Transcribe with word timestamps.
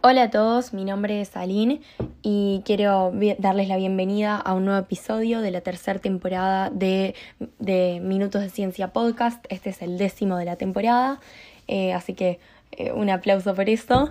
Hola 0.00 0.22
a 0.22 0.30
todos, 0.30 0.72
mi 0.72 0.84
nombre 0.84 1.20
es 1.20 1.36
Aline 1.36 1.80
y 2.22 2.62
quiero 2.64 3.12
darles 3.38 3.66
la 3.66 3.76
bienvenida 3.76 4.36
a 4.36 4.54
un 4.54 4.64
nuevo 4.64 4.78
episodio 4.78 5.40
de 5.40 5.50
la 5.50 5.60
tercera 5.60 5.98
temporada 5.98 6.70
de, 6.70 7.16
Minutos 8.00 8.42
de 8.42 8.48
Ciencia 8.48 8.92
Podcast. 8.92 9.44
Este 9.48 9.70
es 9.70 9.82
el 9.82 9.98
décimo 9.98 10.36
de 10.36 10.44
la 10.44 10.54
temporada, 10.54 11.18
eh, 11.66 11.94
así 11.94 12.14
que 12.14 12.38
eh, 12.70 12.92
un 12.92 13.10
aplauso 13.10 13.56
por 13.56 13.68
esto. 13.68 14.08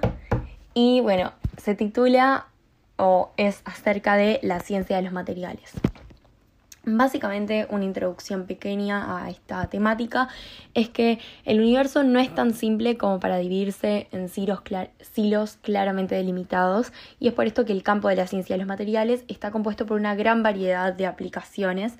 Y 0.73 0.99
bueno, 0.99 1.31
se 1.55 1.73
titula 1.73 2.47
o 2.97 3.31
es 3.37 3.61
acerca 3.63 4.17
de 4.17 4.41
la 4.43 4.59
ciencia 4.59 4.97
de 4.97 5.03
los 5.03 5.13
materiales. 5.13 5.71
Básicamente 6.89 7.67
una 7.69 7.83
introducción 7.83 8.45
pequeña 8.45 9.17
a 9.17 9.29
esta 9.29 9.67
temática 9.67 10.29
es 10.73 10.87
que 10.87 11.19
el 11.43 11.59
universo 11.59 12.03
no 12.03 12.17
es 12.17 12.33
tan 12.33 12.53
simple 12.53 12.95
como 12.95 13.19
para 13.19 13.39
dividirse 13.39 14.07
en 14.13 14.29
silos, 14.29 15.57
claramente 15.61 16.15
delimitados 16.15 16.93
y 17.19 17.27
es 17.27 17.33
por 17.33 17.45
esto 17.45 17.65
que 17.65 17.73
el 17.73 17.83
campo 17.83 18.07
de 18.07 18.15
la 18.15 18.25
ciencia 18.25 18.55
de 18.55 18.59
los 18.59 18.69
materiales 18.69 19.25
está 19.27 19.51
compuesto 19.51 19.85
por 19.85 19.99
una 19.99 20.15
gran 20.15 20.43
variedad 20.43 20.93
de 20.93 21.07
aplicaciones 21.07 21.95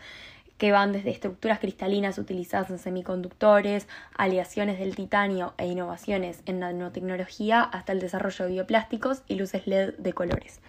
que 0.58 0.72
van 0.72 0.94
desde 0.94 1.10
estructuras 1.10 1.60
cristalinas 1.60 2.18
utilizadas 2.18 2.70
en 2.70 2.80
semiconductores, 2.80 3.90
aleaciones 4.16 4.80
del 4.80 4.96
titanio 4.96 5.54
e 5.58 5.68
innovaciones 5.68 6.44
en 6.46 6.60
nanotecnología 6.60 7.62
hasta 7.62 7.91
el 7.91 7.99
desarrollo 7.99 8.46
de 8.46 8.52
bioplásticos 8.52 9.22
y 9.27 9.35
luces 9.35 9.68
LED 9.68 9.96
de 9.98 10.13
colores. 10.13 10.62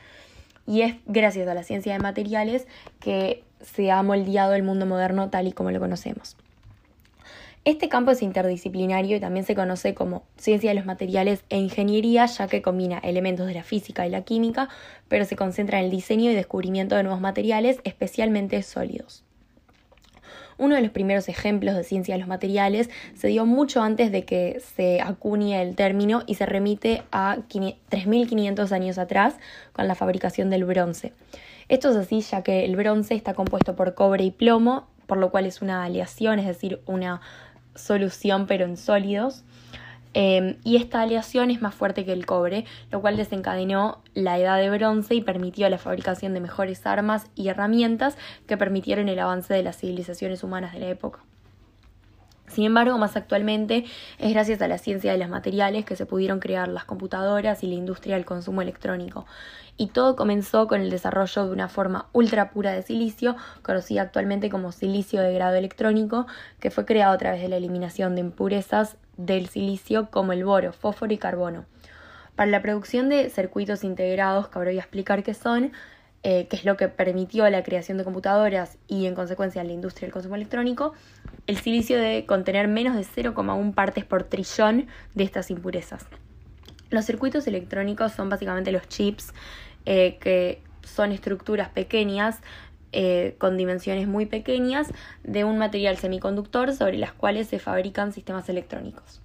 Y 0.68 0.82
es 0.82 0.96
gracias 1.06 1.48
a 1.48 1.54
la 1.54 1.62
ciencia 1.62 1.94
de 1.94 1.98
materiales 1.98 2.66
que 3.00 3.42
se 3.62 3.90
ha 3.90 4.02
moldeado 4.02 4.54
el 4.54 4.62
mundo 4.62 4.84
moderno 4.84 5.30
tal 5.30 5.48
y 5.48 5.52
como 5.52 5.70
lo 5.70 5.80
conocemos. 5.80 6.36
Este 7.64 7.88
campo 7.88 8.10
es 8.10 8.22
interdisciplinario 8.22 9.16
y 9.16 9.20
también 9.20 9.46
se 9.46 9.54
conoce 9.54 9.94
como 9.94 10.24
ciencia 10.36 10.70
de 10.70 10.74
los 10.74 10.84
materiales 10.84 11.42
e 11.48 11.58
ingeniería, 11.58 12.26
ya 12.26 12.48
que 12.48 12.62
combina 12.62 12.98
elementos 12.98 13.46
de 13.46 13.54
la 13.54 13.62
física 13.62 14.06
y 14.06 14.10
la 14.10 14.22
química, 14.22 14.68
pero 15.08 15.24
se 15.24 15.36
concentra 15.36 15.78
en 15.78 15.86
el 15.86 15.90
diseño 15.90 16.30
y 16.30 16.34
descubrimiento 16.34 16.96
de 16.96 17.02
nuevos 17.02 17.20
materiales, 17.20 17.80
especialmente 17.84 18.62
sólidos. 18.62 19.24
Uno 20.58 20.74
de 20.74 20.82
los 20.82 20.90
primeros 20.90 21.28
ejemplos 21.28 21.76
de 21.76 21.84
ciencia 21.84 22.14
de 22.14 22.18
los 22.18 22.28
materiales 22.28 22.90
se 23.14 23.28
dio 23.28 23.46
mucho 23.46 23.80
antes 23.80 24.12
de 24.12 24.24
que 24.24 24.60
se 24.76 25.00
acuñe 25.00 25.62
el 25.62 25.76
término 25.76 26.24
y 26.26 26.34
se 26.34 26.46
remite 26.46 27.02
a 27.12 27.38
3.500 27.48 28.72
años 28.72 28.98
atrás 28.98 29.36
con 29.72 29.88
la 29.88 29.94
fabricación 29.94 30.50
del 30.50 30.64
bronce. 30.64 31.12
Esto 31.68 31.90
es 31.90 31.96
así 31.96 32.22
ya 32.22 32.42
que 32.42 32.64
el 32.64 32.76
bronce 32.76 33.14
está 33.14 33.34
compuesto 33.34 33.76
por 33.76 33.94
cobre 33.94 34.24
y 34.24 34.30
plomo, 34.30 34.88
por 35.06 35.18
lo 35.18 35.30
cual 35.30 35.46
es 35.46 35.62
una 35.62 35.84
aleación, 35.84 36.38
es 36.38 36.46
decir, 36.46 36.80
una 36.86 37.20
solución 37.74 38.46
pero 38.46 38.64
en 38.64 38.76
sólidos. 38.76 39.44
Em, 40.20 40.56
y 40.64 40.78
esta 40.78 41.00
aleación 41.02 41.52
es 41.52 41.62
más 41.62 41.76
fuerte 41.76 42.04
que 42.04 42.12
el 42.12 42.26
cobre, 42.26 42.64
lo 42.90 43.00
cual 43.00 43.16
desencadenó 43.16 44.02
la 44.14 44.36
edad 44.36 44.58
de 44.58 44.68
bronce 44.68 45.14
y 45.14 45.20
permitió 45.20 45.68
la 45.68 45.78
fabricación 45.78 46.34
de 46.34 46.40
mejores 46.40 46.84
armas 46.86 47.30
y 47.36 47.46
herramientas 47.46 48.18
que 48.48 48.56
permitieron 48.56 49.08
el 49.08 49.20
avance 49.20 49.54
de 49.54 49.62
las 49.62 49.78
civilizaciones 49.78 50.42
humanas 50.42 50.72
de 50.72 50.80
la 50.80 50.88
época. 50.88 51.20
Sin 52.48 52.64
embargo, 52.64 52.98
más 52.98 53.16
actualmente 53.16 53.84
es 54.18 54.32
gracias 54.32 54.60
a 54.62 54.68
la 54.68 54.78
ciencia 54.78 55.12
de 55.12 55.18
los 55.18 55.28
materiales 55.28 55.84
que 55.84 55.96
se 55.96 56.06
pudieron 56.06 56.40
crear 56.40 56.68
las 56.68 56.84
computadoras 56.84 57.62
y 57.62 57.68
la 57.68 57.74
industria 57.74 58.16
del 58.16 58.24
consumo 58.24 58.62
electrónico. 58.62 59.26
Y 59.76 59.88
todo 59.88 60.16
comenzó 60.16 60.66
con 60.66 60.80
el 60.80 60.90
desarrollo 60.90 61.46
de 61.46 61.52
una 61.52 61.68
forma 61.68 62.08
ultra 62.12 62.50
pura 62.50 62.72
de 62.72 62.82
silicio, 62.82 63.36
conocida 63.62 64.02
actualmente 64.02 64.50
como 64.50 64.72
silicio 64.72 65.20
de 65.20 65.32
grado 65.32 65.54
electrónico, 65.54 66.26
que 66.58 66.70
fue 66.70 66.84
creado 66.84 67.12
a 67.12 67.18
través 67.18 67.40
de 67.40 67.48
la 67.48 67.56
eliminación 67.56 68.16
de 68.16 68.22
impurezas 68.22 68.96
del 69.16 69.48
silicio 69.48 70.10
como 70.10 70.32
el 70.32 70.44
boro, 70.44 70.72
fósforo 70.72 71.12
y 71.12 71.18
carbono. 71.18 71.64
Para 72.34 72.50
la 72.50 72.62
producción 72.62 73.08
de 73.08 73.30
circuitos 73.30 73.84
integrados, 73.84 74.48
que 74.48 74.58
ahora 74.58 74.70
voy 74.70 74.78
a 74.78 74.82
explicar 74.82 75.22
qué 75.22 75.34
son, 75.34 75.72
eh, 76.24 76.48
que 76.48 76.56
es 76.56 76.64
lo 76.64 76.76
que 76.76 76.88
permitió 76.88 77.48
la 77.48 77.62
creación 77.62 77.98
de 77.98 78.04
computadoras 78.04 78.78
y 78.88 79.06
en 79.06 79.14
consecuencia 79.14 79.62
la 79.62 79.72
industria 79.72 80.06
del 80.06 80.12
consumo 80.12 80.34
electrónico, 80.34 80.92
el 81.48 81.56
silicio 81.56 81.96
debe 81.96 82.26
contener 82.26 82.68
menos 82.68 82.94
de 82.94 83.02
0,1 83.02 83.74
partes 83.74 84.04
por 84.04 84.22
trillón 84.22 84.86
de 85.14 85.24
estas 85.24 85.50
impurezas. 85.50 86.06
Los 86.90 87.06
circuitos 87.06 87.46
electrónicos 87.46 88.12
son 88.12 88.28
básicamente 88.28 88.70
los 88.70 88.86
chips 88.86 89.32
eh, 89.86 90.18
que 90.20 90.62
son 90.82 91.10
estructuras 91.10 91.70
pequeñas 91.70 92.40
eh, 92.92 93.34
con 93.38 93.56
dimensiones 93.56 94.06
muy 94.06 94.26
pequeñas 94.26 94.88
de 95.24 95.44
un 95.44 95.58
material 95.58 95.96
semiconductor 95.96 96.74
sobre 96.74 96.98
las 96.98 97.12
cuales 97.12 97.48
se 97.48 97.58
fabrican 97.58 98.12
sistemas 98.12 98.48
electrónicos. 98.50 99.22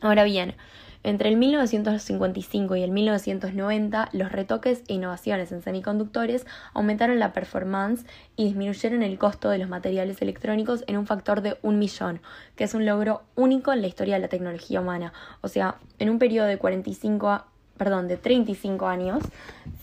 Ahora 0.00 0.24
bien, 0.24 0.54
entre 1.02 1.28
el 1.28 1.36
1955 1.36 2.76
y 2.76 2.82
el 2.82 2.90
1990, 2.90 4.08
los 4.12 4.32
retoques 4.32 4.82
e 4.88 4.94
innovaciones 4.94 5.52
en 5.52 5.62
semiconductores 5.62 6.46
aumentaron 6.74 7.18
la 7.18 7.32
performance 7.32 8.04
y 8.36 8.44
disminuyeron 8.44 9.02
el 9.02 9.18
costo 9.18 9.50
de 9.50 9.58
los 9.58 9.68
materiales 9.68 10.20
electrónicos 10.22 10.84
en 10.86 10.96
un 10.96 11.06
factor 11.06 11.40
de 11.40 11.56
un 11.62 11.78
millón, 11.78 12.20
que 12.56 12.64
es 12.64 12.74
un 12.74 12.86
logro 12.86 13.22
único 13.34 13.72
en 13.72 13.82
la 13.82 13.88
historia 13.88 14.14
de 14.14 14.20
la 14.20 14.28
tecnología 14.28 14.80
humana. 14.80 15.12
O 15.40 15.48
sea, 15.48 15.76
en 15.98 16.10
un 16.10 16.18
periodo 16.18 16.46
de 16.46 16.58
45, 16.58 17.44
perdón, 17.76 18.08
de 18.08 18.16
35 18.16 18.86
años, 18.86 19.22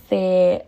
se, 0.09 0.65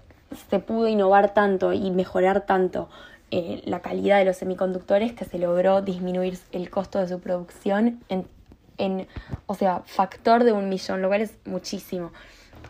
se 0.50 0.60
pudo 0.60 0.88
innovar 0.88 1.34
tanto 1.34 1.74
y 1.74 1.92
mejorar 1.92 2.46
tanto 2.46 2.90
eh, 3.32 3.62
la 3.66 3.82
calidad 3.82 4.20
de 4.20 4.26
los 4.26 4.38
semiconductores 4.38 5.14
que 5.14 5.26
se 5.26 5.40
logró 5.40 5.82
disminuir 5.82 6.38
el 6.52 6.70
costo 6.70 7.00
de 7.00 7.08
su 7.08 7.20
producción 7.20 8.00
en 8.08 8.28
en, 8.78 9.08
o 9.46 9.56
sea, 9.56 9.82
factor 9.86 10.44
de 10.44 10.52
un 10.52 10.70
millón, 10.70 11.02
lo 11.02 11.08
cual 11.08 11.22
es 11.22 11.36
muchísimo. 11.46 12.12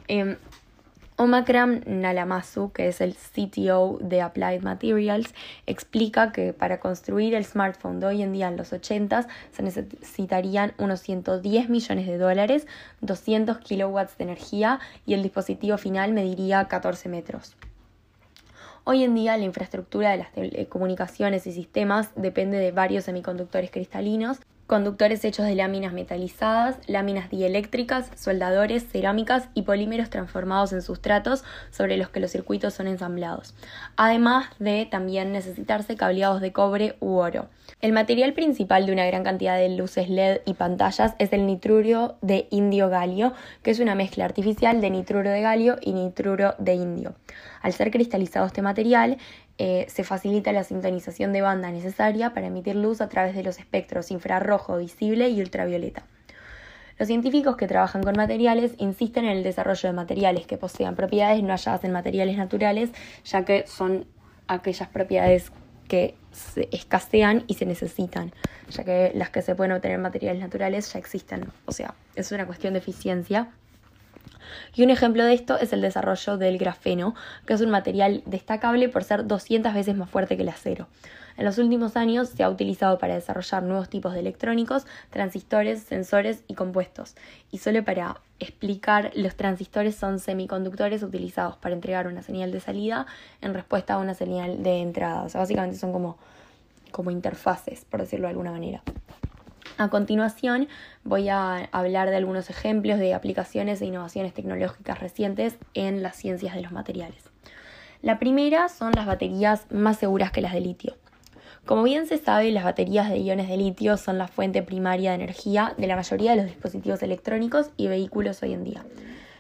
Eh, 0.08 0.38
Omakram 1.18 1.80
Nalamasu, 1.86 2.74
que 2.74 2.90
es 2.90 3.00
el 3.00 3.16
CTO 3.16 4.00
de 4.02 4.22
Applied 4.22 4.62
Materials, 4.64 5.34
explica 5.66 6.34
que 6.34 6.52
para 6.52 6.82
construir 6.82 7.36
el 7.36 7.46
smartphone 7.46 8.02
de 8.02 8.08
hoy 8.08 8.22
en 8.22 8.34
día 8.34 8.50
en 8.50 8.58
los 8.58 8.74
80 8.74 9.26
se 9.54 9.64
necesitarían 9.64 10.74
unos 10.78 11.00
110 11.00 11.70
millones 11.70 12.08
de 12.08 12.18
dólares, 12.18 12.68
200 13.00 13.60
kilowatts 13.60 14.18
de 14.18 14.26
energía 14.26 14.82
y 15.06 15.14
el 15.14 15.24
dispositivo 15.24 15.78
final 15.78 16.12
mediría 16.12 16.68
14 16.68 17.08
metros. 17.08 17.56
Hoy 18.84 19.06
en 19.06 19.16
día 19.16 19.38
la 19.38 19.46
infraestructura 19.46 20.12
de 20.12 20.18
las 20.18 20.34
telecomunicaciones 20.34 21.48
y 21.48 21.54
sistemas 21.54 22.10
depende 22.18 22.58
de 22.58 22.74
varios 22.74 23.06
semiconductores 23.06 23.72
cristalinos 23.72 24.40
conductores 24.68 25.24
hechos 25.24 25.46
de 25.46 25.56
láminas 25.56 25.94
metalizadas, 25.94 26.78
láminas 26.88 27.30
dieléctricas, 27.30 28.10
soldadores, 28.16 28.88
cerámicas 28.88 29.50
y 29.54 29.62
polímeros 29.62 30.10
transformados 30.10 30.74
en 30.74 30.82
sustratos 30.82 31.44
sobre 31.70 31.98
los 31.98 32.10
que 32.10 32.20
los 32.20 32.32
circuitos 32.32 32.74
son 32.74 32.88
ensamblados, 32.88 33.54
además 33.96 34.48
de 34.60 34.88
también 34.90 35.32
necesitarse 35.32 35.96
cableados 35.96 36.42
de 36.42 36.52
cobre 36.52 36.96
u 37.00 37.16
oro. 37.16 37.48
El 37.82 37.92
material 37.92 38.34
principal 38.34 38.86
de 38.86 38.94
una 38.94 39.06
gran 39.06 39.24
cantidad 39.24 39.58
de 39.58 39.70
luces 39.70 40.10
LED 40.10 40.42
y 40.46 40.54
pantallas 40.56 41.14
es 41.20 41.34
el 41.34 41.46
nitruro 41.46 42.16
de 42.22 42.48
indio-galio, 42.50 43.34
que 43.62 43.72
es 43.72 43.80
una 43.80 43.96
mezcla 43.96 44.26
artificial 44.26 44.82
de 44.82 44.90
nitruro 44.90 45.30
de 45.30 45.42
galio 45.42 45.78
y 45.82 45.94
nitruro 45.94 46.56
de 46.58 46.74
indio. 46.74 47.16
Al 47.62 47.74
ser 47.74 47.92
cristalizado 47.92 48.46
este 48.46 48.62
material, 48.62 49.18
eh, 49.58 49.86
se 49.88 50.04
facilita 50.04 50.52
la 50.52 50.64
sintonización 50.64 51.32
de 51.32 51.42
banda 51.42 51.72
necesaria 51.72 52.34
para 52.34 52.48
emitir 52.48 52.76
luz 52.76 53.00
a 53.00 53.08
través 53.08 53.36
de 53.36 53.44
los 53.44 53.58
espectros 53.58 54.12
infrarrojo, 54.12 54.78
visible 54.78 55.30
y 55.30 55.40
ultravioleta. 55.40 56.04
Los 56.98 57.08
científicos 57.08 57.58
que 57.58 57.68
trabajan 57.68 58.04
con 58.04 58.16
materiales 58.16 58.74
insisten 58.78 59.26
en 59.26 59.38
el 59.38 59.44
desarrollo 59.44 59.90
de 59.90 59.94
materiales 59.94 60.48
que 60.48 60.58
posean 60.58 60.96
propiedades 60.96 61.44
no 61.44 61.50
halladas 61.50 61.84
en 61.84 61.92
materiales 61.92 62.38
naturales, 62.38 62.92
ya 63.26 63.44
que 63.44 63.66
son 63.68 64.06
aquellas 64.48 64.88
propiedades 64.90 65.52
que 65.88 66.16
se 66.32 66.68
escasean 66.72 67.44
y 67.48 67.56
se 67.56 67.66
necesitan, 67.66 68.34
ya 68.70 68.84
que 68.84 69.12
las 69.14 69.30
que 69.30 69.42
se 69.42 69.56
pueden 69.56 69.74
obtener 69.74 69.96
en 69.96 70.02
materiales 70.02 70.42
naturales 70.42 70.92
ya 70.92 71.00
existen. 71.00 71.46
O 71.66 71.72
sea, 71.72 71.96
es 72.16 72.32
una 72.32 72.46
cuestión 72.46 72.74
de 72.74 72.80
eficiencia 72.80 73.50
y 74.76 74.84
un 74.84 74.90
ejemplo 74.90 75.24
de 75.24 75.34
esto 75.34 75.58
es 75.58 75.74
el 75.74 75.82
desarrollo 75.82 76.38
del 76.38 76.58
grafeno, 76.58 77.16
que 77.46 77.54
es 77.54 77.62
un 77.62 77.70
material 77.70 78.24
destacable 78.26 78.90
por 78.90 79.04
ser 79.04 79.28
200 79.28 79.74
veces 79.74 79.96
más 79.96 80.10
fuerte 80.10 80.36
que 80.38 80.44
el 80.44 80.50
acero. 80.50 80.88
En 81.38 81.44
los 81.44 81.58
últimos 81.58 81.98
años 81.98 82.30
se 82.30 82.44
ha 82.44 82.50
utilizado 82.50 82.98
para 82.98 83.16
desarrollar 83.16 83.64
nuevos 83.64 83.90
tipos 83.90 84.14
de 84.14 84.22
electrónicos, 84.22 84.86
transistores, 85.10 85.82
sensores 85.82 86.44
y 86.48 86.54
compuestos. 86.54 87.16
Y 87.52 87.58
solo 87.58 87.84
para 87.84 88.22
explicar, 88.40 89.12
los 89.16 89.36
transistores 89.36 89.96
son 89.96 90.20
semiconductores 90.20 91.04
utilizados 91.04 91.58
para 91.58 91.76
entregar 91.76 92.08
una 92.08 92.22
señal 92.22 92.52
de 92.52 92.62
salida 92.62 93.06
en 93.42 93.54
respuesta 93.54 93.96
a 93.96 93.98
una 93.98 94.14
señal 94.14 94.64
de 94.64 94.82
entrada. 94.82 95.24
O 95.24 95.30
sea, 95.30 95.42
básicamente 95.42 95.78
son 95.78 95.92
como, 95.92 96.18
como 96.92 97.12
interfaces, 97.12 97.84
por 97.84 98.00
decirlo 98.00 98.28
de 98.28 98.32
alguna 98.32 98.52
manera. 98.52 98.82
A 99.78 99.90
continuación 99.90 100.70
voy 101.04 101.28
a 101.28 101.68
hablar 101.74 102.10
de 102.10 102.16
algunos 102.16 102.50
ejemplos 102.50 102.98
de 102.98 103.14
aplicaciones 103.14 103.82
e 103.82 103.86
innovaciones 103.86 104.34
tecnológicas 104.34 105.00
recientes 105.00 105.58
en 105.74 106.02
las 106.02 106.16
ciencias 106.16 106.56
de 106.56 106.62
los 106.62 106.72
materiales. 106.72 107.30
La 108.02 108.18
primera 108.18 108.70
son 108.70 108.94
las 108.96 109.06
baterías 109.06 109.66
más 109.72 109.98
seguras 109.98 110.32
que 110.32 110.40
las 110.40 110.54
de 110.54 110.62
litio. 110.62 110.96
Como 111.66 111.84
bien 111.84 112.08
se 112.08 112.18
sabe, 112.18 112.52
las 112.52 112.64
baterías 112.64 113.10
de 113.10 113.18
iones 113.18 113.50
de 113.50 113.58
litio 113.58 113.98
son 113.98 114.18
la 114.18 114.30
fuente 114.30 114.62
primaria 114.64 115.10
de 115.10 115.16
energía 115.16 115.74
de 115.78 115.88
la 115.88 115.98
mayoría 115.98 116.32
de 116.32 116.38
los 116.38 116.46
dispositivos 116.46 117.04
electrónicos 117.04 117.72
y 117.76 117.88
vehículos 117.88 118.44
hoy 118.44 118.54
en 118.54 118.64
día. 118.64 118.86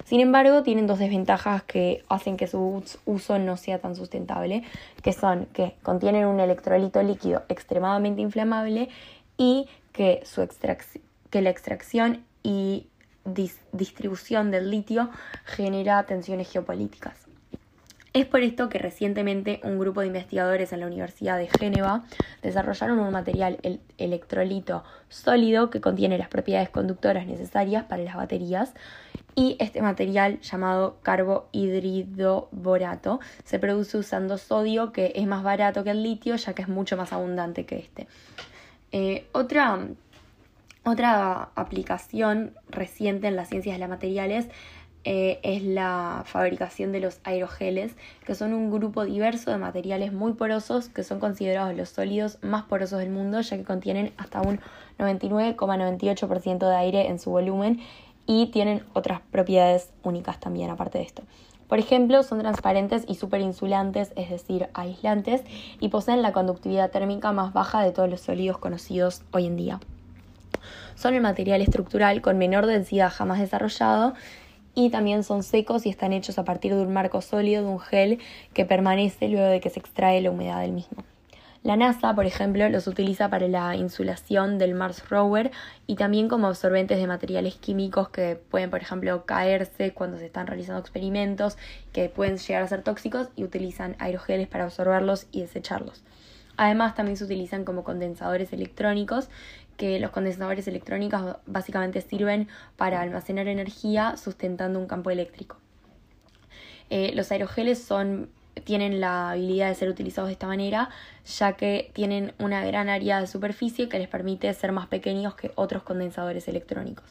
Sin 0.03 0.19
embargo, 0.19 0.63
tienen 0.63 0.85
dos 0.85 0.99
desventajas 0.99 1.63
que 1.63 2.03
hacen 2.09 2.35
que 2.35 2.47
su 2.47 2.83
uso 3.05 3.39
no 3.39 3.55
sea 3.57 3.79
tan 3.79 3.95
sustentable, 3.95 4.63
que 5.01 5.13
son 5.13 5.45
que 5.47 5.75
contienen 5.81 6.25
un 6.25 6.39
electrolito 6.39 7.01
líquido 7.01 7.43
extremadamente 7.47 8.21
inflamable 8.21 8.89
y 9.37 9.67
que, 9.95 10.21
su 10.25 10.45
que 11.29 11.41
la 11.41 11.49
extracción 11.49 12.25
y 12.43 12.89
distribución 13.71 14.51
del 14.51 14.69
litio 14.69 15.09
genera 15.45 16.03
tensiones 16.03 16.51
geopolíticas. 16.51 17.15
Es 18.11 18.25
por 18.25 18.41
esto 18.41 18.67
que 18.69 18.77
recientemente 18.77 19.61
un 19.63 19.79
grupo 19.79 20.01
de 20.01 20.07
investigadores 20.07 20.73
en 20.73 20.81
la 20.81 20.87
Universidad 20.87 21.37
de 21.37 21.47
Génova 21.47 22.03
desarrollaron 22.41 22.99
un 22.99 23.09
material 23.11 23.57
el 23.63 23.79
electrolito 23.97 24.83
sólido 25.09 25.69
que 25.69 25.79
contiene 25.81 26.17
las 26.17 26.29
propiedades 26.29 26.69
conductoras 26.69 27.25
necesarias 27.25 27.85
para 27.85 28.03
las 28.03 28.15
baterías 28.15 28.73
y 29.35 29.55
este 29.59 29.81
material 29.81 30.39
llamado 30.41 30.97
carbohidridoborato 31.03 33.19
se 33.43 33.59
produce 33.59 33.97
usando 33.97 34.37
sodio 34.37 34.93
que 34.93 35.11
es 35.15 35.27
más 35.27 35.43
barato 35.43 35.83
que 35.83 35.91
el 35.91 36.03
litio 36.03 36.35
ya 36.35 36.53
que 36.53 36.61
es 36.61 36.69
mucho 36.69 36.95
más 36.95 37.11
abundante 37.11 37.65
que 37.65 37.79
este. 37.79 38.07
Eh, 38.97 39.27
otra, 39.33 39.89
otra 40.85 41.49
aplicación 41.55 42.53
reciente 42.69 43.27
en 43.27 43.35
las 43.35 43.49
ciencias 43.49 43.75
de 43.75 43.79
los 43.81 43.89
materiales 43.89 44.47
eh, 45.03 45.41
es 45.43 45.63
la 45.63 46.23
fabricación 46.25 46.93
de 46.93 47.01
los 47.01 47.19
aerogeles, 47.25 47.93
que 48.25 48.35
son 48.35 48.53
un 48.53 48.71
grupo 48.71 49.03
diverso 49.03 49.51
de 49.51 49.57
materiales 49.57 50.13
muy 50.13 50.31
porosos 50.31 50.87
que 50.87 51.03
son 51.03 51.19
considerados 51.19 51.75
los 51.75 51.89
sólidos 51.89 52.37
más 52.41 52.63
porosos 52.63 52.99
del 52.99 53.09
mundo, 53.09 53.41
ya 53.41 53.57
que 53.57 53.65
contienen 53.65 54.13
hasta 54.15 54.41
un 54.41 54.61
99,98% 54.97 56.69
de 56.69 56.75
aire 56.77 57.09
en 57.09 57.19
su 57.19 57.31
volumen 57.31 57.81
y 58.25 58.45
tienen 58.47 58.85
otras 58.93 59.19
propiedades 59.29 59.91
únicas 60.03 60.39
también 60.39 60.69
aparte 60.69 60.99
de 60.99 61.03
esto. 61.03 61.23
Por 61.67 61.79
ejemplo, 61.79 62.21
son 62.23 62.39
transparentes 62.39 63.03
y 63.07 63.15
superinsulantes, 63.15 64.11
es 64.15 64.29
decir, 64.29 64.69
aislantes, 64.73 65.41
y 65.79 65.89
poseen 65.89 66.21
la 66.21 66.31
conductividad 66.31 66.91
térmica 66.91 67.31
más 67.31 67.53
baja 67.53 67.81
de 67.81 67.91
todos 67.91 68.09
los 68.09 68.21
sólidos 68.21 68.57
conocidos 68.59 69.23
hoy 69.31 69.47
en 69.47 69.55
día. 69.55 69.79
Son 70.95 71.13
el 71.13 71.21
material 71.21 71.61
estructural 71.61 72.21
con 72.21 72.37
menor 72.37 72.65
densidad 72.65 73.11
jamás 73.11 73.39
desarrollado 73.39 74.13
y 74.75 74.89
también 74.89 75.23
son 75.23 75.43
secos 75.43 75.85
y 75.85 75.89
están 75.89 76.13
hechos 76.13 76.37
a 76.37 76.45
partir 76.45 76.75
de 76.75 76.81
un 76.81 76.93
marco 76.93 77.21
sólido 77.21 77.63
de 77.63 77.69
un 77.69 77.79
gel 77.79 78.19
que 78.53 78.65
permanece 78.65 79.29
luego 79.29 79.47
de 79.47 79.59
que 79.59 79.69
se 79.69 79.79
extrae 79.79 80.21
la 80.21 80.31
humedad 80.31 80.61
del 80.61 80.71
mismo. 80.71 81.03
La 81.65 81.75
NASA, 81.75 82.13
por 82.13 82.27
ejemplo, 82.27 82.69
los 82.69 82.85
utiliza 82.85 83.27
para 83.31 83.47
la 83.47 83.75
insulación 83.75 84.59
del 84.59 84.75
Mars 84.75 85.09
Rover 85.09 85.49
y 85.87 85.95
también 85.95 86.29
como 86.29 86.45
absorbentes 86.45 86.99
de 86.99 87.07
materiales 87.07 87.55
químicos 87.55 88.09
que 88.09 88.35
pueden, 88.35 88.69
por 88.69 88.83
ejemplo, 88.83 89.25
caerse 89.25 89.91
cuando 89.91 90.19
se 90.19 90.27
están 90.27 90.45
realizando 90.45 90.79
experimentos 90.79 91.57
que 91.91 92.07
pueden 92.07 92.37
llegar 92.37 92.61
a 92.61 92.67
ser 92.67 92.83
tóxicos 92.83 93.29
y 93.35 93.43
utilizan 93.43 93.95
aerogeles 93.97 94.47
para 94.47 94.65
absorberlos 94.65 95.25
y 95.31 95.41
desecharlos. 95.41 96.03
Además, 96.55 96.93
también 96.93 97.17
se 97.17 97.23
utilizan 97.23 97.65
como 97.65 97.83
condensadores 97.83 98.53
electrónicos 98.53 99.29
que 99.75 99.99
los 99.99 100.11
condensadores 100.11 100.67
electrónicos 100.67 101.37
básicamente 101.47 102.01
sirven 102.01 102.47
para 102.77 103.01
almacenar 103.01 103.47
energía 103.47 104.17
sustentando 104.17 104.77
un 104.77 104.85
campo 104.85 105.09
eléctrico. 105.09 105.57
Eh, 106.91 107.11
los 107.15 107.31
aerogeles 107.31 107.83
son, 107.83 108.29
tienen 108.63 109.01
la 109.01 109.31
habilidad 109.31 109.69
de 109.69 109.75
ser 109.75 109.89
utilizados 109.89 110.29
de 110.29 110.33
esta 110.33 110.47
manera, 110.47 110.89
ya 111.25 111.53
que 111.53 111.91
tienen 111.93 112.33
una 112.39 112.63
gran 112.65 112.89
área 112.89 113.19
de 113.19 113.27
superficie 113.27 113.89
que 113.89 113.99
les 113.99 114.07
permite 114.07 114.53
ser 114.53 114.71
más 114.71 114.87
pequeños 114.87 115.35
que 115.35 115.51
otros 115.55 115.83
condensadores 115.83 116.47
electrónicos. 116.47 117.05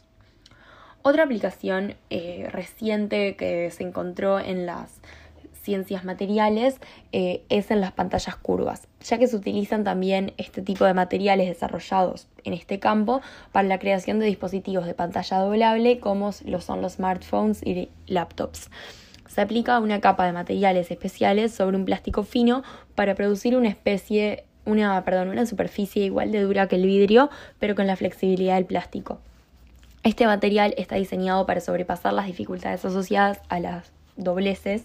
Otra 1.02 1.24
aplicación 1.24 1.96
eh, 2.08 2.48
reciente 2.50 3.36
que 3.36 3.70
se 3.70 3.82
encontró 3.82 4.40
en 4.40 4.64
las 4.64 5.00
ciencias 5.64 6.04
materiales 6.04 6.78
eh, 7.12 7.42
es 7.48 7.70
en 7.70 7.80
las 7.80 7.92
pantallas 7.92 8.36
curvas, 8.36 8.86
ya 9.02 9.18
que 9.18 9.26
se 9.26 9.36
utilizan 9.36 9.82
también 9.82 10.34
este 10.36 10.62
tipo 10.62 10.84
de 10.84 10.94
materiales 10.94 11.48
desarrollados 11.48 12.28
en 12.44 12.52
este 12.52 12.78
campo 12.78 13.22
para 13.50 13.66
la 13.66 13.78
creación 13.78 14.18
de 14.18 14.26
dispositivos 14.26 14.86
de 14.86 14.94
pantalla 14.94 15.38
doblable 15.38 16.00
como 16.00 16.30
lo 16.44 16.60
son 16.60 16.82
los 16.82 16.94
smartphones 16.94 17.62
y 17.62 17.88
laptops. 18.06 18.70
Se 19.26 19.40
aplica 19.40 19.78
una 19.78 20.00
capa 20.00 20.26
de 20.26 20.32
materiales 20.32 20.90
especiales 20.90 21.52
sobre 21.52 21.76
un 21.76 21.84
plástico 21.84 22.22
fino 22.22 22.62
para 22.94 23.14
producir 23.14 23.56
una 23.56 23.68
especie, 23.68 24.44
una, 24.64 25.02
perdón, 25.04 25.28
una 25.28 25.46
superficie 25.46 26.04
igual 26.04 26.30
de 26.32 26.42
dura 26.42 26.68
que 26.68 26.76
el 26.76 26.86
vidrio, 26.86 27.30
pero 27.58 27.74
con 27.74 27.86
la 27.86 27.96
flexibilidad 27.96 28.54
del 28.54 28.66
plástico. 28.66 29.18
Este 30.02 30.26
material 30.26 30.74
está 30.76 30.96
diseñado 30.96 31.46
para 31.46 31.60
sobrepasar 31.60 32.12
las 32.12 32.26
dificultades 32.26 32.84
asociadas 32.84 33.40
a 33.48 33.58
las 33.58 33.90
dobleces 34.16 34.84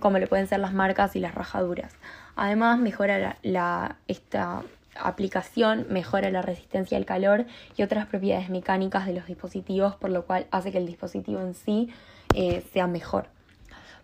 como 0.00 0.18
le 0.18 0.26
pueden 0.26 0.48
ser 0.48 0.58
las 0.58 0.72
marcas 0.72 1.14
y 1.14 1.20
las 1.20 1.34
rajaduras. 1.34 1.92
Además, 2.34 2.78
mejora 2.78 3.36
la, 3.42 3.96
esta 4.08 4.62
aplicación, 4.96 5.86
mejora 5.88 6.30
la 6.30 6.42
resistencia 6.42 6.98
al 6.98 7.04
calor 7.04 7.44
y 7.76 7.82
otras 7.82 8.06
propiedades 8.06 8.50
mecánicas 8.50 9.06
de 9.06 9.12
los 9.12 9.26
dispositivos, 9.26 9.94
por 9.94 10.10
lo 10.10 10.24
cual 10.24 10.46
hace 10.50 10.72
que 10.72 10.78
el 10.78 10.86
dispositivo 10.86 11.40
en 11.40 11.54
sí 11.54 11.90
eh, 12.34 12.64
sea 12.72 12.86
mejor. 12.86 13.28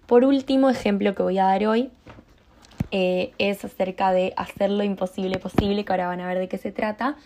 Por 0.07 0.25
último 0.25 0.71
ejemplo 0.71 1.15
que 1.15 1.23
voy 1.23 1.39
a 1.39 1.45
dar 1.45 1.67
hoy 1.67 1.91
eh, 2.93 3.33
es 3.39 3.65
acerca 3.65 4.13
de 4.13 4.33
hacer 4.37 4.71
lo 4.71 4.85
imposible 4.85 5.39
posible, 5.39 5.85
que 5.85 5.93
ahora 5.93 6.07
van 6.07 6.21
a 6.21 6.29
ver 6.29 6.39
de 6.39 6.49
qué 6.49 6.59
se 6.59 6.71
trata 6.71 7.17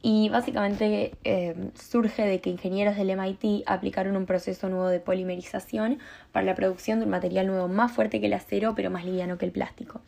y 0.00 0.30
básicamente 0.30 1.12
eh, 1.22 1.54
surge 1.74 2.22
de 2.22 2.40
que 2.40 2.50
ingenieros 2.50 2.96
del 2.96 3.16
MIT 3.16 3.62
aplicaron 3.66 4.16
un 4.16 4.26
proceso 4.26 4.68
nuevo 4.68 4.88
de 4.88 4.98
polimerización 4.98 5.98
para 6.32 6.44
la 6.44 6.54
producción 6.56 6.98
de 6.98 7.04
un 7.04 7.10
material 7.12 7.46
nuevo 7.46 7.68
más 7.68 7.92
fuerte 7.92 8.20
que 8.20 8.26
el 8.26 8.32
acero 8.32 8.74
pero 8.74 8.90
más 8.90 9.04
liviano 9.04 9.38
que 9.38 9.44
el 9.44 9.52
plástico. 9.52 10.00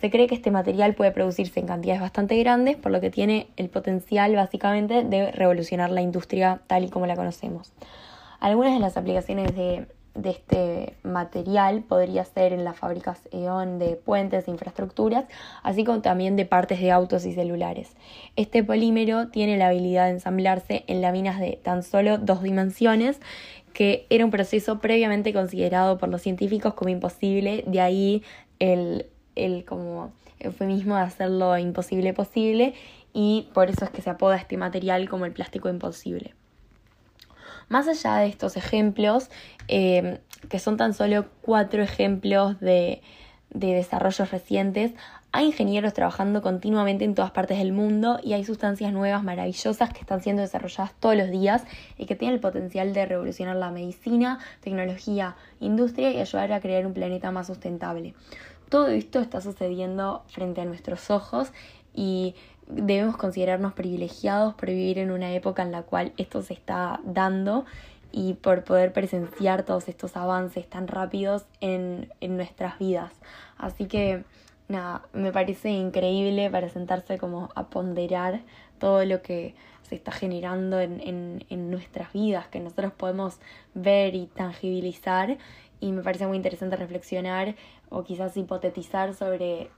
Se 0.00 0.10
cree 0.10 0.26
que 0.26 0.34
este 0.34 0.50
material 0.50 0.94
puede 0.94 1.10
producirse 1.10 1.60
en 1.60 1.66
cantidades 1.66 2.00
bastante 2.00 2.38
grandes, 2.38 2.76
por 2.76 2.90
lo 2.90 3.00
que 3.00 3.10
tiene 3.10 3.48
el 3.56 3.68
potencial 3.68 4.34
básicamente 4.34 5.04
de 5.04 5.30
revolucionar 5.32 5.90
la 5.90 6.02
industria 6.02 6.62
tal 6.66 6.84
y 6.84 6.88
como 6.88 7.06
la 7.06 7.16
conocemos. 7.16 7.72
Algunas 8.40 8.74
de 8.74 8.80
las 8.80 8.96
aplicaciones 8.96 9.54
de 9.54 9.86
de 10.14 10.30
este 10.30 10.94
material 11.02 11.82
podría 11.82 12.24
ser 12.24 12.52
en 12.52 12.64
las 12.64 12.78
fábricas 12.78 13.20
E.ON 13.32 13.78
de 13.78 13.96
puentes 13.96 14.48
infraestructuras, 14.48 15.24
así 15.62 15.84
como 15.84 16.00
también 16.02 16.36
de 16.36 16.46
partes 16.46 16.80
de 16.80 16.90
autos 16.90 17.26
y 17.26 17.32
celulares. 17.32 17.96
Este 18.36 18.62
polímero 18.62 19.28
tiene 19.28 19.56
la 19.56 19.68
habilidad 19.68 20.06
de 20.06 20.12
ensamblarse 20.12 20.84
en 20.86 21.00
láminas 21.00 21.40
de 21.40 21.58
tan 21.62 21.82
solo 21.82 22.18
dos 22.18 22.42
dimensiones, 22.42 23.20
que 23.72 24.06
era 24.08 24.24
un 24.24 24.30
proceso 24.30 24.78
previamente 24.78 25.32
considerado 25.32 25.98
por 25.98 26.08
los 26.08 26.22
científicos 26.22 26.74
como 26.74 26.90
imposible, 26.90 27.64
de 27.66 27.80
ahí 27.80 28.22
el, 28.60 29.06
el 29.34 29.64
como 29.64 30.12
eufemismo 30.38 30.94
de 30.96 31.02
hacerlo 31.02 31.58
imposible 31.58 32.12
posible, 32.12 32.74
y 33.12 33.48
por 33.52 33.68
eso 33.68 33.84
es 33.84 33.90
que 33.90 34.02
se 34.02 34.10
apoda 34.10 34.36
este 34.36 34.56
material 34.56 35.08
como 35.08 35.24
el 35.24 35.32
plástico 35.32 35.68
imposible. 35.68 36.34
Más 37.68 37.88
allá 37.88 38.16
de 38.16 38.26
estos 38.26 38.56
ejemplos, 38.56 39.30
eh, 39.68 40.20
que 40.48 40.58
son 40.58 40.76
tan 40.76 40.94
solo 40.94 41.26
cuatro 41.42 41.82
ejemplos 41.82 42.60
de, 42.60 43.02
desarrollos 43.50 44.32
recientes, 44.32 44.92
hay 45.30 45.46
ingenieros 45.46 45.94
trabajando 45.94 46.42
continuamente 46.42 47.04
en 47.04 47.14
todas 47.14 47.30
partes 47.30 47.58
del 47.58 47.72
mundo 47.72 48.18
y 48.22 48.32
hay 48.32 48.44
sustancias 48.44 48.92
nuevas 48.92 49.22
maravillosas 49.22 49.92
que 49.92 50.00
están 50.00 50.20
siendo 50.20 50.42
desarrolladas 50.42 50.92
todos 50.98 51.16
los 51.16 51.30
días 51.30 51.64
y 51.96 52.06
que 52.06 52.16
tienen 52.16 52.34
el 52.34 52.40
potencial 52.40 52.92
de 52.92 53.06
revolucionar 53.06 53.54
la 53.56 53.70
medicina, 53.70 54.40
tecnología, 54.60 55.36
industria 55.60 56.10
y 56.10 56.20
ayudar 56.20 56.52
a 56.52 56.60
crear 56.60 56.84
un 56.84 56.94
planeta 56.94 57.30
más 57.30 57.46
sustentable. 57.46 58.14
Todo 58.68 58.88
esto 58.88 59.20
está 59.20 59.40
sucediendo 59.40 60.24
frente 60.28 60.60
a 60.60 60.64
nuestros 60.64 61.10
ojos 61.10 61.52
y 61.94 62.34
debemos 62.66 63.16
considerarnos 63.16 63.72
privilegiados 63.74 64.54
por 64.54 64.68
vivir 64.68 64.98
en 64.98 65.10
una 65.10 65.32
época 65.32 65.62
en 65.62 65.72
la 65.72 65.82
cual 65.82 66.12
esto 66.16 66.42
se 66.42 66.54
está 66.54 67.00
dando 67.04 67.64
y 68.12 68.34
por 68.34 68.64
poder 68.64 68.92
presenciar 68.92 69.64
todos 69.64 69.88
estos 69.88 70.16
avances 70.16 70.68
tan 70.68 70.86
rápidos 70.86 71.46
en, 71.60 72.12
nuestras 72.20 72.78
vidas. 72.78 73.12
Así 73.58 73.86
que 73.86 74.24
nada, 74.68 75.02
me 75.12 75.32
parece 75.32 75.70
increíble 75.70 76.48
para 76.48 76.68
sentarse 76.68 77.18
como 77.18 77.50
a 77.54 77.68
ponderar 77.70 78.42
todo 78.78 79.04
lo 79.04 79.20
que 79.20 79.54
se 79.82 79.96
está 79.96 80.12
generando 80.12 80.80
en, 80.80 81.44
en 81.48 81.70
nuestras 81.70 82.12
vidas, 82.12 82.46
que 82.48 82.60
nosotros 82.60 82.92
podemos 82.92 83.38
ver 83.74 84.14
y 84.14 84.26
tangibilizar 84.26 85.36
y 85.80 85.92
me 85.92 86.02
parece 86.02 86.26
muy 86.26 86.36
interesante 86.36 86.76
reflexionar 86.76 87.56
o 87.90 88.04
quizás 88.04 88.36
hipotetizar 88.36 89.12
sobre 89.14 89.70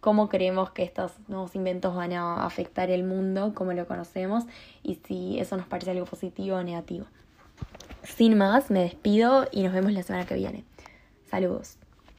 cómo 0.00 0.28
creemos 0.28 0.70
que 0.70 0.82
estos 0.82 1.12
nuevos 1.28 1.54
inventos 1.54 1.94
van 1.94 2.12
a 2.12 2.44
afectar 2.44 2.90
el 2.90 3.04
mundo 3.04 3.52
como 3.54 3.72
lo 3.72 3.86
conocemos 3.86 4.44
y 4.82 4.96
si 5.06 5.38
eso 5.38 5.56
nos 5.56 5.66
parece 5.66 5.90
algo 5.90 6.06
positivo 6.06 6.56
o 6.56 6.62
negativo. 6.62 7.06
Sin 8.02 8.38
más, 8.38 8.70
me 8.70 8.80
despido 8.80 9.46
y 9.50 9.62
nos 9.62 9.72
vemos 9.72 9.92
la 9.92 10.02
semana 10.02 10.26
que 10.26 10.34
viene. 10.34 10.64
Saludos. 11.30 11.78